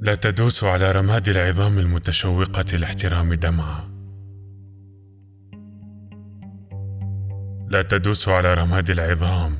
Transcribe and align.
لا 0.00 0.14
تدوس 0.14 0.64
على 0.64 0.92
رماد 0.92 1.28
العظام 1.28 1.78
المتشوقة 1.78 2.64
الاحترام 2.72 3.34
دمعة. 3.34 3.88
لا 7.68 7.82
تدوس 7.82 8.28
على 8.28 8.54
رماد 8.54 8.90
العظام 8.90 9.58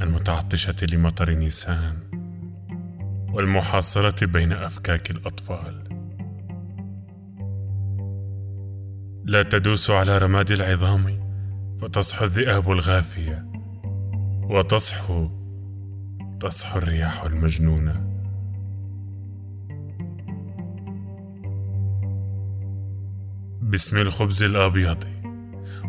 المتعطشة 0.00 0.76
لمطر 0.92 1.30
نيسان 1.30 1.96
والمحاصرة 3.32 4.26
بين 4.26 4.52
أفكاك 4.52 5.10
الأطفال. 5.10 5.84
لا 9.24 9.42
تدوس 9.42 9.90
على 9.90 10.18
رماد 10.18 10.50
العظام 10.50 11.04
فتصحو 11.80 12.24
الذئاب 12.24 12.70
الغافية 12.70 13.46
وتصحو 14.42 15.28
تصحو 16.40 16.78
الرياح 16.78 17.22
المجنونة. 17.22 18.15
باسم 23.66 23.96
الخبز 23.96 24.42
الأبيض 24.42 25.04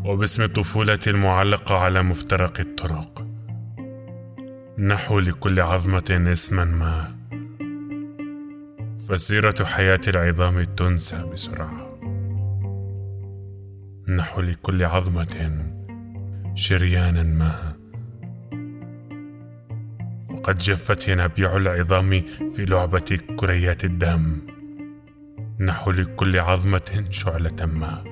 وباسم 0.05 0.43
الطفولة 0.43 0.99
المعلقة 1.07 1.77
على 1.77 2.03
مفترق 2.03 2.59
الطرق. 2.59 3.27
نحو 4.77 5.19
لكل 5.19 5.59
عظمة 5.59 6.25
اسما 6.31 6.65
ما. 6.65 7.15
فسيره 9.07 9.65
حياة 9.65 10.01
العظام 10.07 10.63
تنسى 10.63 11.23
بسرعة. 11.33 11.99
نحو 14.07 14.41
لكل 14.41 14.83
عظمة 14.83 15.65
شريانا 16.55 17.23
ما. 17.23 17.73
وقد 20.29 20.57
جفت 20.57 21.07
ينابيع 21.07 21.57
العظام 21.57 22.21
في 22.55 22.65
لعبة 22.65 23.19
كريات 23.39 23.83
الدم. 23.85 24.56
نحو 25.59 25.91
لكل 25.91 26.39
عظمة 26.39 27.05
شعلة 27.09 27.65
ما. 27.65 28.03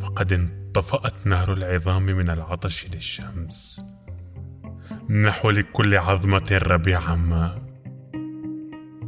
فقد 0.00 0.32
انطفأت 0.32 1.26
نار 1.26 1.52
العظام 1.52 2.02
من 2.02 2.30
العطش 2.30 2.86
للشمس. 2.94 3.82
نحو 5.10 5.50
لكل 5.50 5.96
عظمة 5.96 6.60
ربيعا 6.62 7.14
ما. 7.14 7.62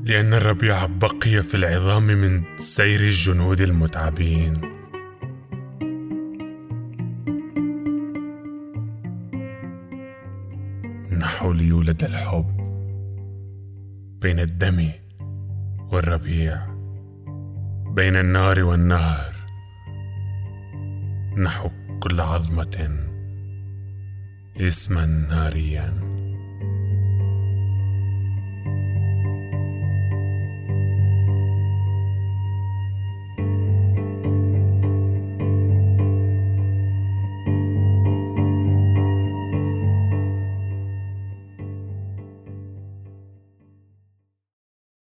لأن 0.05 0.34
الربيع 0.34 0.86
بقي 0.86 1.42
في 1.42 1.55
العظام 1.55 2.06
من 2.06 2.44
سير 2.56 3.00
الجنود 3.00 3.61
المتعبين. 3.61 4.61
نحو 11.19 11.53
ليولد 11.53 12.05
الحب 12.05 12.61
بين 14.20 14.38
الدم 14.38 14.91
والربيع. 15.92 16.80
بين 17.94 18.16
النار 18.16 18.62
والنهر. 18.62 19.34
نحو 21.36 21.70
كل 22.00 22.20
عظمة 22.20 23.06
اسما 24.56 25.06
ناريا. 25.06 26.19